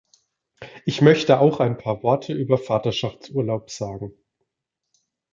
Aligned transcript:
Ich 0.83 1.03
möchte 1.03 1.39
auch 1.39 1.59
ein 1.59 1.77
paar 1.77 2.01
Worte 2.01 2.33
über 2.33 2.57
Vaterschaftsurlaub 2.57 3.69
sagen. 3.69 4.13